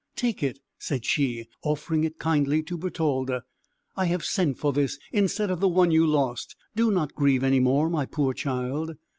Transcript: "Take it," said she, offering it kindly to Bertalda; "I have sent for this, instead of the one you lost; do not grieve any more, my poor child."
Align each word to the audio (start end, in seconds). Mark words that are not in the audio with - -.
"Take 0.15 0.41
it," 0.41 0.57
said 0.79 1.05
she, 1.05 1.45
offering 1.61 2.03
it 2.03 2.17
kindly 2.17 2.63
to 2.63 2.75
Bertalda; 2.75 3.43
"I 3.95 4.05
have 4.05 4.23
sent 4.25 4.57
for 4.57 4.73
this, 4.73 4.97
instead 5.11 5.51
of 5.51 5.59
the 5.59 5.67
one 5.67 5.91
you 5.91 6.07
lost; 6.07 6.55
do 6.75 6.89
not 6.89 7.13
grieve 7.13 7.43
any 7.43 7.59
more, 7.59 7.87
my 7.87 8.07
poor 8.07 8.33
child." 8.33 8.95